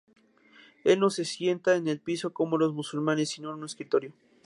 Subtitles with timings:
[0.83, 4.11] Él no se sienta en el piso como los musulmanes sino en un escritorio.